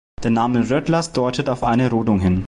Der 0.23 0.31
Name 0.31 0.67
Rödlas 0.67 1.11
deutet 1.13 1.47
auf 1.47 1.63
eine 1.63 1.91
Rodung 1.91 2.19
hin. 2.19 2.39